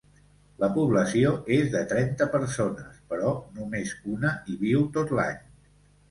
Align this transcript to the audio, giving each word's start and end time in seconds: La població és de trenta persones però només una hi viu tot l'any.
La 0.61 0.67
població 0.75 1.33
és 1.57 1.67
de 1.75 1.81
trenta 1.91 2.27
persones 2.35 2.95
però 3.11 3.33
només 3.59 3.91
una 4.13 4.31
hi 4.47 4.57
viu 4.63 4.81
tot 4.97 5.13
l'any. 5.21 5.37